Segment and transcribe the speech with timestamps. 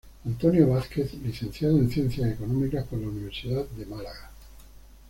[0.25, 4.31] Antonio Vázquez, licenciado en Ciencias Económicas por la Universidad de Málaga.